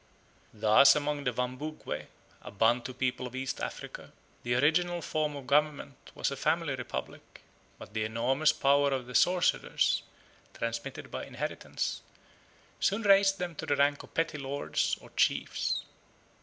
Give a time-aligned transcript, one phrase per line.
[0.55, 2.07] Thus among the Wambugwe,
[2.41, 7.43] a Bantu people of East Africa, the original form of government was a family republic,
[7.77, 10.01] but the enormous power of the sorcerers,
[10.55, 12.01] transmitted by inheritance,
[12.79, 15.83] soon raised them to the rank of petty lords or chiefs.